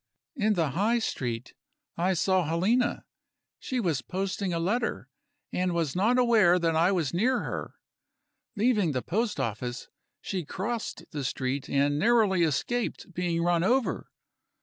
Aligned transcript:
In 0.35 0.53
the 0.55 0.69
High 0.71 0.97
Street, 0.97 1.53
I 1.95 2.15
saw 2.15 2.43
Helena; 2.43 3.05
she 3.59 3.79
was 3.79 4.01
posting 4.01 4.51
a 4.51 4.57
letter, 4.57 5.07
and 5.53 5.73
was 5.75 5.95
not 5.95 6.17
aware 6.17 6.57
that 6.57 6.75
I 6.75 6.91
was 6.91 7.13
near 7.13 7.41
her. 7.41 7.75
Leaving 8.55 8.93
the 8.93 9.03
post 9.03 9.39
office, 9.39 9.89
she 10.19 10.43
crossed 10.43 11.03
the 11.11 11.23
street, 11.23 11.69
and 11.69 11.99
narrowly 11.99 12.41
escaped 12.41 13.13
being 13.13 13.43
run 13.43 13.63
over. 13.63 14.09